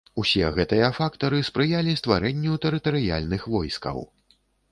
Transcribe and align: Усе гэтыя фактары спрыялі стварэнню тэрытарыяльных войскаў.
Усе 0.21 0.45
гэтыя 0.53 0.87
фактары 0.99 1.41
спрыялі 1.49 1.93
стварэнню 2.01 2.57
тэрытарыяльных 2.65 3.47
войскаў. 3.57 3.97